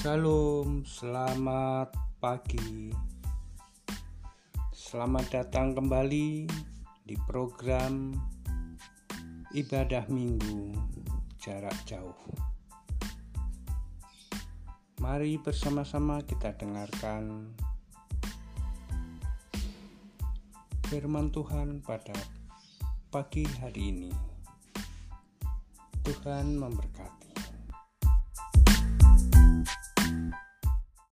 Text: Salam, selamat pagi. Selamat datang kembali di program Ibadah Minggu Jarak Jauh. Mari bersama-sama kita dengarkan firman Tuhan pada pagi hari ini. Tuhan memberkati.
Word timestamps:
Salam, 0.00 0.80
selamat 0.80 1.92
pagi. 2.24 2.88
Selamat 4.72 5.28
datang 5.28 5.76
kembali 5.76 6.48
di 7.04 7.16
program 7.28 8.16
Ibadah 9.52 10.08
Minggu 10.08 10.72
Jarak 11.36 11.76
Jauh. 11.84 12.16
Mari 15.04 15.36
bersama-sama 15.36 16.24
kita 16.24 16.56
dengarkan 16.56 17.52
firman 20.88 21.28
Tuhan 21.28 21.84
pada 21.84 22.16
pagi 23.12 23.44
hari 23.60 23.92
ini. 23.92 24.12
Tuhan 26.08 26.56
memberkati. 26.56 27.19